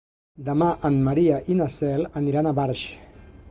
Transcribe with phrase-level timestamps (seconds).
[0.45, 2.87] Demà en Maria i na Cel aniran a Barx.